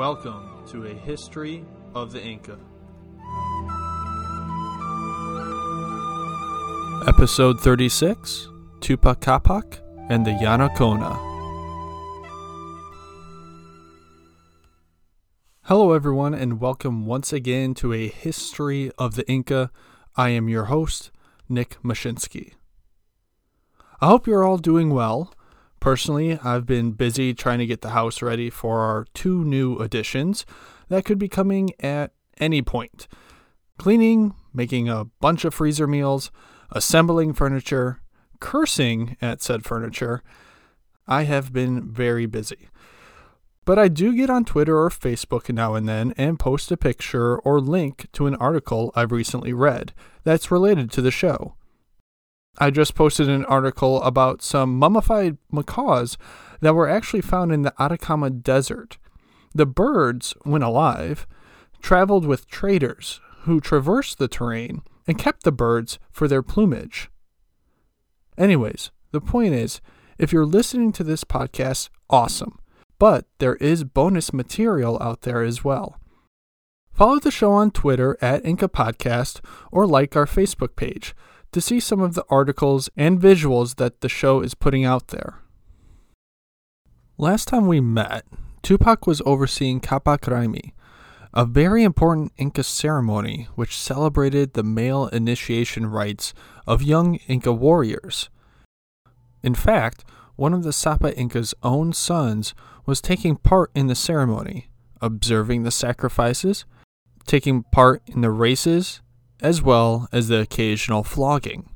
[0.00, 1.62] Welcome to a history
[1.94, 2.58] of the Inca.
[7.06, 8.48] Episode 36
[8.78, 11.18] Tupa Capac and the Yanacona.
[15.64, 19.70] Hello, everyone, and welcome once again to a history of the Inca.
[20.16, 21.10] I am your host,
[21.46, 22.54] Nick Mashinsky.
[24.00, 25.34] I hope you're all doing well.
[25.80, 30.44] Personally, I've been busy trying to get the house ready for our two new additions
[30.88, 33.08] that could be coming at any point
[33.78, 36.30] cleaning, making a bunch of freezer meals,
[36.70, 38.02] assembling furniture,
[38.38, 40.22] cursing at said furniture.
[41.08, 42.68] I have been very busy.
[43.64, 47.38] But I do get on Twitter or Facebook now and then and post a picture
[47.38, 51.54] or link to an article I've recently read that's related to the show.
[52.62, 56.18] I just posted an article about some mummified macaws
[56.60, 58.98] that were actually found in the Atacama Desert.
[59.54, 61.26] The birds, when alive,
[61.80, 67.10] traveled with traders who traversed the terrain and kept the birds for their plumage.
[68.36, 69.80] Anyways, the point is
[70.18, 72.58] if you're listening to this podcast, awesome.
[72.98, 75.98] But there is bonus material out there as well.
[76.92, 79.40] Follow the show on Twitter at Inca Podcast
[79.72, 81.14] or like our Facebook page
[81.52, 85.38] to see some of the articles and visuals that the show is putting out there.
[87.18, 88.24] Last time we met,
[88.62, 90.72] Tupac was overseeing Capac Raymi,
[91.34, 96.34] a very important Inca ceremony which celebrated the male initiation rites
[96.66, 98.30] of young Inca warriors.
[99.42, 100.04] In fact,
[100.36, 102.54] one of the Sapa Inca's own sons
[102.86, 104.70] was taking part in the ceremony,
[105.00, 106.64] observing the sacrifices,
[107.26, 109.02] taking part in the races,
[109.42, 111.70] as well as the occasional flogging.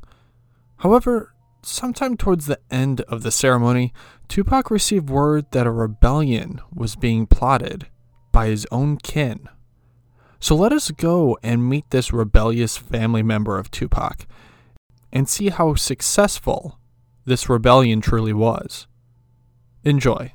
[0.79, 3.93] However, sometime towards the end of the ceremony,
[4.29, 7.87] Tupac received word that a rebellion was being plotted
[8.33, 9.49] by his own kin.
[10.41, 14.27] So let us go and meet this rebellious family member of Tupac
[15.13, 16.79] and see how successful
[17.25, 18.87] this rebellion truly was.
[19.85, 20.33] Enjoy.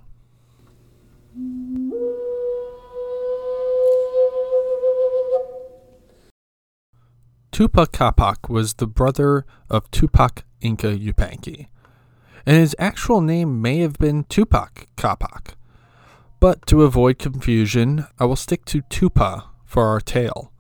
[7.60, 11.68] Tupa Capac was the brother of Tupac Inca Yupanqui,
[12.46, 15.56] and his actual name may have been Tupac Capac.
[16.40, 20.54] But to avoid confusion, I will stick to Tupa for our tale.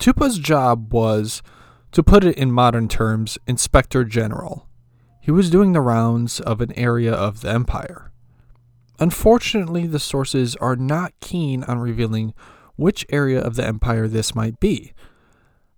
[0.00, 1.42] Tupa's job was,
[1.92, 4.66] to put it in modern terms, Inspector General.
[5.20, 8.10] He was doing the rounds of an area of the empire.
[8.98, 12.34] Unfortunately, the sources are not keen on revealing
[12.74, 14.92] which area of the empire this might be,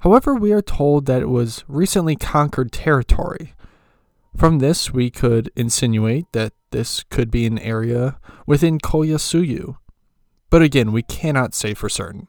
[0.03, 3.55] However, we are told that it was recently conquered territory.
[4.37, 9.77] From this, we could insinuate that this could be an area within Collasuyu.
[10.51, 12.27] But again, we cannot say for certain.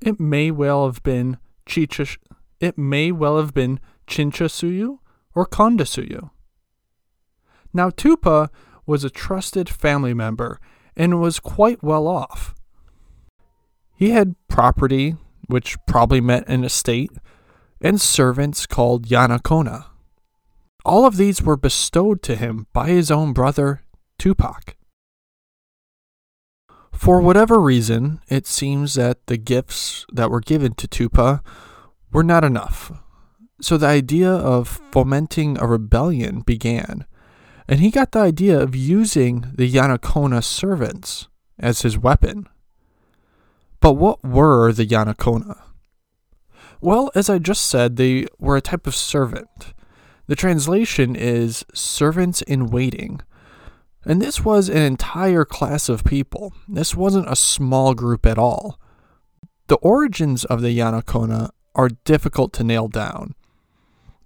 [0.00, 2.06] It may well have been Chicha,
[2.58, 4.98] it may well have been Chinchaysuyu
[5.32, 6.30] or Cuntisuyu.
[7.72, 8.48] Now Tupa
[8.84, 10.58] was a trusted family member
[10.96, 12.52] and was quite well off.
[13.94, 15.14] He had property
[15.46, 17.10] which probably meant an estate,
[17.80, 19.86] and servants called Yanacona.
[20.84, 23.82] All of these were bestowed to him by his own brother,
[24.18, 24.76] Tupac.
[26.92, 31.44] For whatever reason, it seems that the gifts that were given to Tupac
[32.12, 32.92] were not enough.
[33.60, 37.04] So the idea of fomenting a rebellion began,
[37.68, 42.48] and he got the idea of using the Yanacona servants as his weapon.
[43.86, 45.60] But what were the Yanacona?
[46.80, 49.74] Well, as I just said, they were a type of servant.
[50.26, 53.20] The translation is servants in waiting.
[54.04, 56.52] And this was an entire class of people.
[56.66, 58.80] This wasn't a small group at all.
[59.68, 63.36] The origins of the Yanacona are difficult to nail down,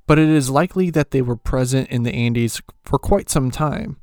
[0.07, 3.99] but it is likely that they were present in the Andes for quite some time.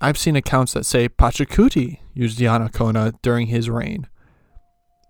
[0.00, 4.06] I've seen accounts that say Pachacuti used Yanacona during his reign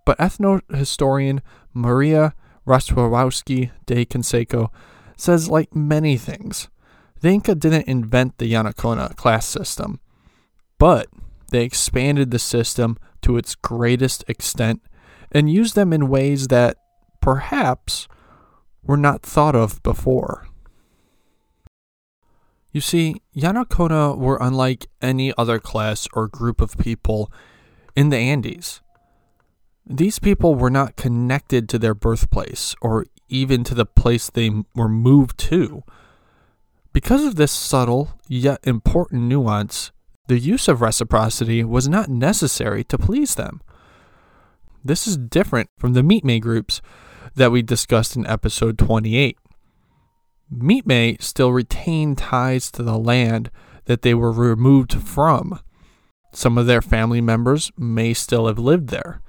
[0.09, 1.43] but ethnohistorian
[1.75, 2.33] Maria
[2.67, 4.71] Rostworowski de Canseco
[5.19, 6.71] says, like many things,
[7.21, 10.01] the Inca didn't invent the Yanacona class system,
[10.79, 11.09] but
[11.51, 14.81] they expanded the system to its greatest extent
[15.31, 16.79] and used them in ways that
[17.21, 18.09] perhaps
[18.83, 20.49] were not thought of before.
[22.73, 27.31] You see, Yanacona were unlike any other class or group of people
[27.95, 28.81] in the Andes.
[29.91, 34.89] These people were not connected to their birthplace or even to the place they were
[34.89, 35.83] moved to.
[36.93, 39.91] Because of this subtle yet important nuance,
[40.27, 43.63] the use of reciprocity was not necessary to please them.
[44.85, 46.83] This is different from the mitmaq groups
[47.35, 49.39] that we discussed in episode 28.
[50.53, 53.51] Mitmaq still retained ties to the land
[53.87, 55.61] that they were removed from.
[56.35, 59.23] Some of their family members may still have lived there.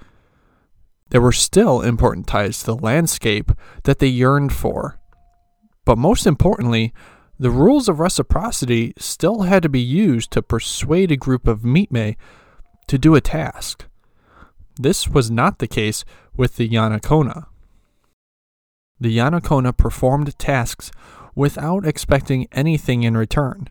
[1.10, 3.52] There were still important ties to the landscape
[3.84, 5.00] that they yearned for.
[5.86, 6.94] But most importantly,
[7.40, 12.16] the rules of reciprocity still had to be used to persuade a group of mitmaq
[12.88, 13.86] to do a task.
[14.76, 17.46] This was not the case with the Yanacona.
[19.00, 20.92] The Yanacona performed tasks
[21.34, 23.70] without expecting anything in return.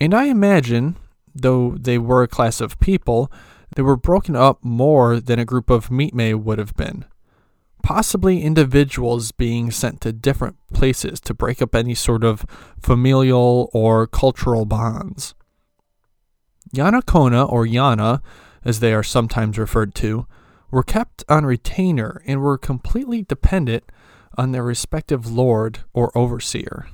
[0.00, 0.96] And I imagine,
[1.34, 3.30] though they were a class of people,
[3.74, 7.04] they were broken up more than a group of mitmaq would have been
[7.86, 12.44] possibly individuals being sent to different places to break up any sort of
[12.82, 15.36] familial or cultural bonds.
[16.74, 18.20] Yanacona, or Yana,
[18.64, 20.26] as they are sometimes referred to,
[20.68, 23.84] were kept on retainer and were completely dependent
[24.36, 26.88] on their respective lord or overseer.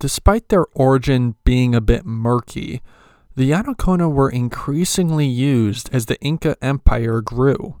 [0.00, 2.82] Despite their origin being a bit murky,
[3.36, 7.80] the Yanacona were increasingly used as the Inca Empire grew.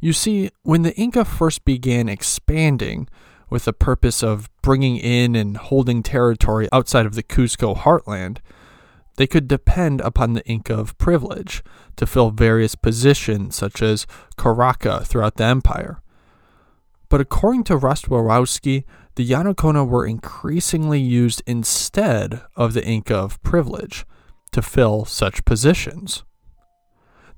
[0.00, 3.08] You see, when the Inca first began expanding
[3.50, 8.38] with the purpose of bringing in and holding territory outside of the Cusco heartland,
[9.16, 11.64] they could depend upon the Inca of privilege
[11.96, 14.06] to fill various positions such as
[14.36, 16.00] Curaca throughout the empire.
[17.08, 18.84] But according to Rostworowski,
[19.16, 24.04] the Yanacona were increasingly used instead of the Inca of privilege
[24.50, 26.24] to fill such positions.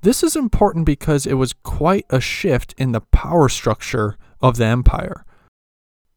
[0.01, 4.65] This is important because it was quite a shift in the power structure of the
[4.65, 5.25] empire.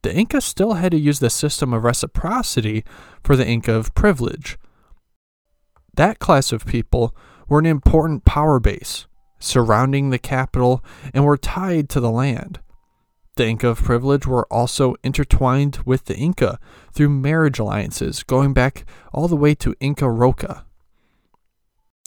[0.02, 2.85] The Inca still had to use the system of reciprocity
[3.23, 4.58] for the Inca of privilege.
[5.96, 7.14] That class of people
[7.49, 9.06] were an important power base
[9.38, 10.82] surrounding the capital
[11.12, 12.61] and were tied to the land.
[13.37, 16.58] The Inca of privilege were also intertwined with the Inca
[16.93, 20.64] through marriage alliances going back all the way to Inca Roca.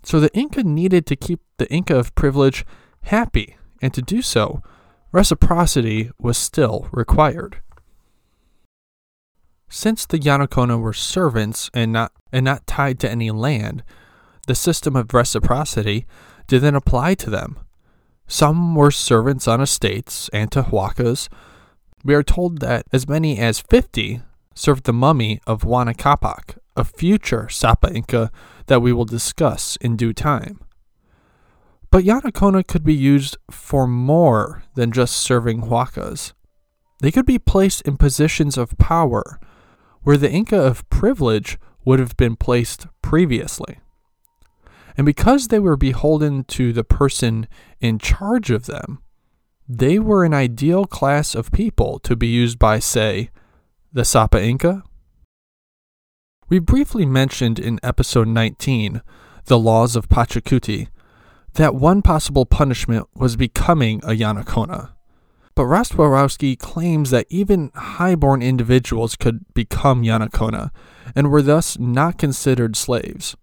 [0.04, 2.66] So the Inca needed to keep the Inca of privilege
[3.04, 4.62] happy, and to do so,
[5.12, 7.62] reciprocity was still required.
[9.70, 13.84] Since the Yanacona were servants and not, and not tied to any land,
[14.48, 16.06] the system of reciprocity
[16.48, 17.60] didn't apply to them.
[18.28, 21.28] Some were servants on estates and to huacas.
[22.04, 24.22] We are told that as many as 50
[24.56, 28.32] served the mummy of Huayna Capac, a future Sapa Inca
[28.68, 30.62] that we will discuss in due time.
[31.90, 36.34] But Yanacona could be used for more than just serving huacas.
[37.02, 39.40] They could be placed in positions of power
[40.02, 43.80] where the Inca of privilege would have been placed previously.
[44.98, 47.48] And because they were beholden to the person
[47.80, 49.00] in charge of them,
[49.70, 53.30] they were an ideal class of people to be used by, say,
[53.94, 54.84] the Sapa Inca
[56.50, 59.02] we briefly mentioned in episode 19,
[59.46, 60.88] The Laws of Pachacuti,
[61.54, 64.92] that one possible punishment was becoming a Yanacona.
[65.56, 70.70] But Rostworowski claims that even highborn individuals could become Yanacona
[71.16, 73.36] and were thus not considered slaves.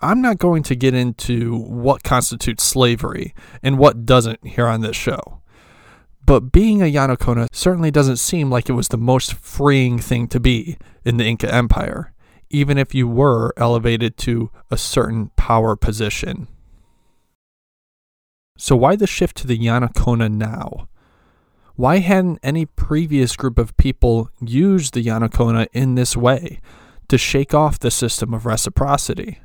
[0.00, 4.96] I'm not going to get into what constitutes slavery and what doesn't here on this
[4.96, 5.40] show.
[6.26, 10.40] But being a Yanacona certainly doesn't seem like it was the most freeing thing to
[10.40, 12.14] be in the Inca Empire,
[12.48, 16.48] even if you were elevated to a certain power position.
[18.56, 20.88] So, why the shift to the Yanacona now?
[21.74, 26.60] Why hadn't any previous group of people used the Yanacona in this way
[27.08, 29.40] to shake off the system of reciprocity?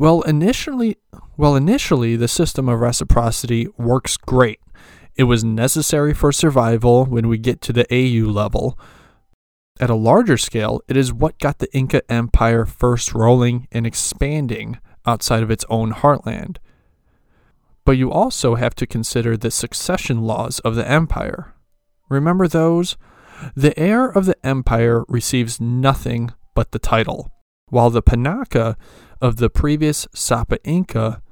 [0.00, 0.96] Well, initially,
[1.36, 4.58] well, initially the system of reciprocity works great.
[5.14, 8.78] It was necessary for survival when we get to the ayllu level.
[9.78, 14.78] At a larger scale, it is what got the Inca Empire first rolling and expanding
[15.04, 16.56] outside of its own heartland.
[17.84, 21.52] But you also have to consider the succession laws of the empire.
[22.08, 22.96] Remember those?
[23.54, 27.30] The heir of the empire receives nothing but the title,
[27.68, 28.76] while the Panaka
[29.20, 31.22] of the previous Sapa Inca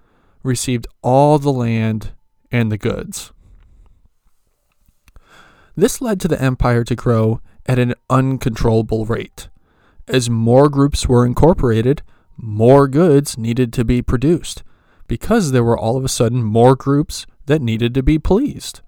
[0.42, 2.12] received all the land
[2.50, 3.32] and the goods.
[5.76, 9.48] This led to the empire to grow at an uncontrollable rate.
[10.08, 12.02] As more groups were incorporated,
[12.36, 14.62] more goods needed to be produced,
[15.06, 18.80] because there were all of a sudden more groups that needed to be pleased.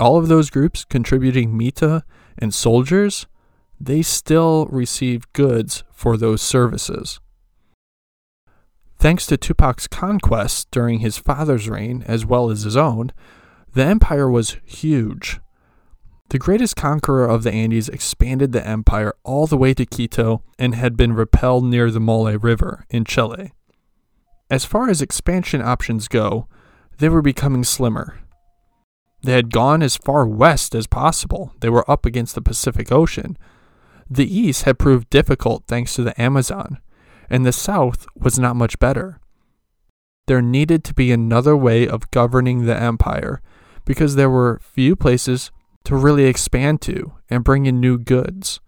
[0.00, 2.04] All of those groups contributing mita
[2.36, 3.26] and soldiers,
[3.80, 7.20] they still received goods for those services.
[8.98, 13.12] Thanks to Tupac's conquests during his father's reign as well as his own,
[13.72, 15.40] the empire was huge.
[16.30, 20.74] The greatest conqueror of the Andes expanded the empire all the way to Quito and
[20.74, 23.52] had been repelled near the Maule River in Chile.
[24.50, 26.48] As far as expansion options go,
[26.98, 28.18] they were becoming slimmer.
[29.22, 31.52] They had gone as far west as possible.
[31.60, 33.38] They were up against the Pacific Ocean.
[34.10, 36.78] The east had proved difficult thanks to the Amazon,
[37.30, 39.20] and the south was not much better.
[40.26, 43.40] There needed to be another way of governing the empire
[43.84, 45.50] because there were few places
[45.84, 48.60] to really expand to and bring in new goods.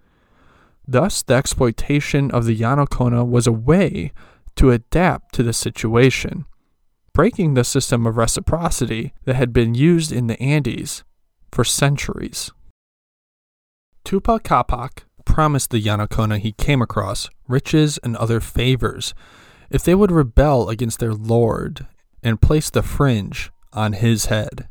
[0.89, 4.13] Thus, the exploitation of the Yanacona was a way
[4.57, 6.47] to adapt to the situation,
[7.13, 11.05] breaking the system of reciprocity that had been used in the Andes
[11.53, 12.51] for centuries.
[14.05, 19.15] Tupa Capac promised the Yanacona he came across riches and other favors
[19.71, 21.87] if they would rebel against their lord
[22.21, 24.69] and place the fringe on his head.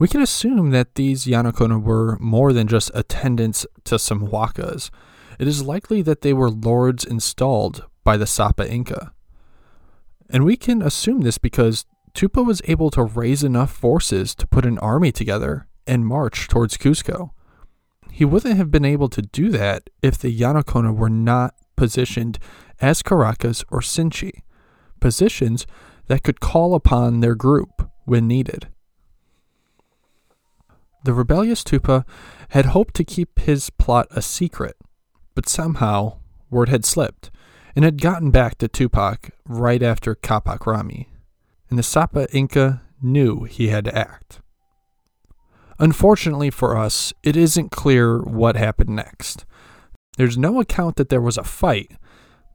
[0.00, 4.90] We can assume that these Yanacona were more than just attendants to some huacas.
[5.38, 9.12] It is likely that they were lords installed by the Sapa Inca.
[10.28, 14.66] And we can assume this because Tupa was able to raise enough forces to put
[14.66, 17.30] an army together and march towards Cusco.
[18.14, 22.38] He wouldn't have been able to do that if the Yanacona were not positioned
[22.80, 24.42] as Curacas or Sinchi,
[25.00, 25.66] positions
[26.06, 28.68] that could call upon their group when needed.
[31.02, 32.04] The rebellious Tupa
[32.50, 34.76] had hoped to keep his plot a secret,
[35.34, 36.18] but somehow
[36.50, 37.32] word had slipped
[37.74, 41.08] and had gotten back to Tupac right after Capac Raymi,
[41.68, 44.40] and the Sapa Inca knew he had to act.
[45.78, 49.44] Unfortunately for us, it isn't clear what happened next.
[50.16, 51.92] There's no account that there was a fight,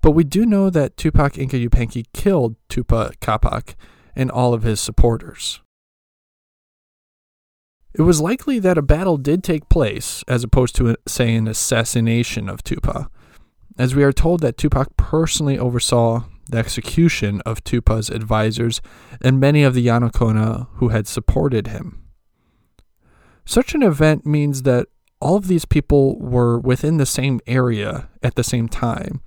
[0.02, 3.76] but we do know that Tupac Inca Yupanqui killed Tupa Capac
[4.16, 5.62] and all of his supporters.
[7.94, 12.48] It was likely that a battle did take place, as opposed to, say, an assassination
[12.48, 13.12] of Tupac,
[13.78, 18.82] as we are told that Tupac personally oversaw the execution of Tupac's advisors
[19.22, 22.09] and many of the Yanacona who had supported him.
[23.50, 24.90] Such an event means that
[25.20, 29.22] all of these people were within the same area at the same time.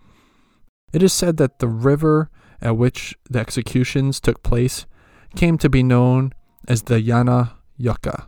[0.92, 4.86] It is said that the river at which the executions took place
[5.34, 6.30] came to be known
[6.68, 8.26] as the Yana Yaku,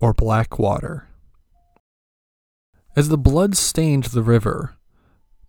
[0.00, 1.08] or Black Water.
[2.94, 4.76] As the blood stained the river,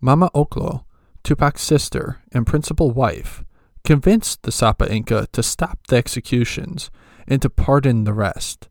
[0.02, 0.86] Mama Ocllo,
[1.24, 3.44] Tupac's sister and principal wife,
[3.84, 6.90] convinced the Sapa Inca to stop the executions
[7.28, 8.68] and to pardon the rest.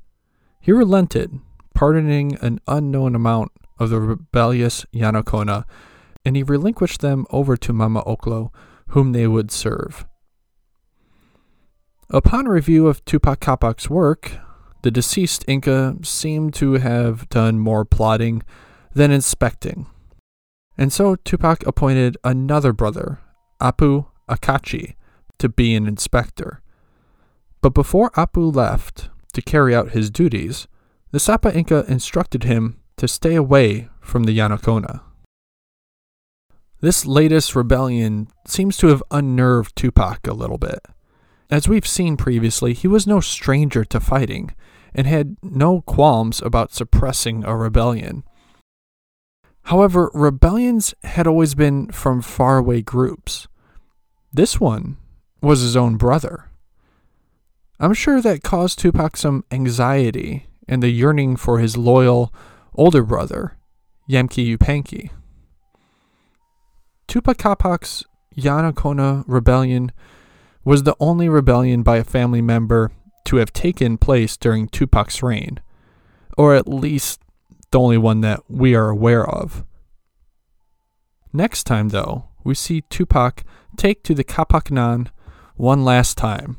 [0.65, 1.41] He relented,
[1.75, 5.65] pardoning an unknown amount of the rebellious Yanacona,
[6.25, 8.49] and he relinquished them over to Mama Ocllo,
[8.89, 10.07] whom they would serve.
[12.09, 14.39] Upon review of Tupa Capac's work,
[14.81, 18.43] the deceased Inca seemed to have done more plotting
[18.95, 19.85] than inspecting.
[20.79, 23.21] And so Tupac appointed another brother,
[23.61, 24.95] Apu Achachi,
[25.37, 26.63] to be an inspector.
[27.61, 30.67] But before Apu left, to carry out his duties,
[31.11, 35.01] the Sapa Inca instructed him to stay away from the Yanacona.
[36.81, 40.81] This latest rebellion seems to have unnerved Tupac a little bit.
[41.51, 44.55] As we've seen previously, he was no stranger to fighting
[44.95, 48.25] and had no qualms about suppressing a rebellion.
[49.65, 53.49] However, rebellions had always been from faraway groups.
[54.33, 54.99] This one
[55.41, 56.51] was his own brother.
[57.81, 62.33] I'm sure that caused Tupac some anxiety and the yearning for his loyal
[62.75, 63.57] older brother,
[64.09, 65.11] Yanqui Yupanqui.
[67.09, 68.05] Tupa Capac's
[68.37, 69.93] Yanacona rebellion
[70.65, 72.93] was the only rebellion by a family member
[73.25, 75.61] to have taken place during Tupac's reign,
[76.39, 77.21] or at least
[77.71, 79.65] the only one that we are aware of.
[81.33, 83.43] Next time, though, we see Tupac
[83.77, 85.09] take to the Capac Ñan
[85.57, 86.59] one last time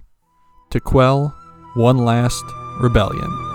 [0.75, 1.33] to quell
[1.75, 2.43] one last
[2.81, 3.54] rebellion.